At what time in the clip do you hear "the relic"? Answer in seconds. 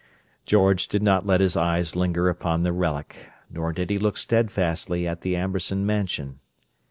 2.63-3.29